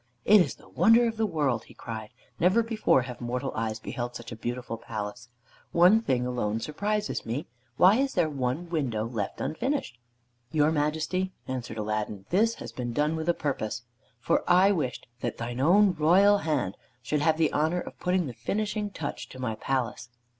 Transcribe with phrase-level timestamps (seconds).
[0.25, 2.09] "It is the wonder of the world," he cried.
[2.39, 5.29] "Never before have mortal eyes beheld such a beautiful palace.
[5.73, 7.45] One thing alone surprises me.
[7.77, 9.99] Why is there one window left unfinished?"
[10.51, 13.83] "Your Majesty," answered Aladdin, "this has been done with a purpose,
[14.19, 18.33] for I wished that thine own royal hand should have the honor of putting the
[18.33, 20.09] finishing touch to my palace."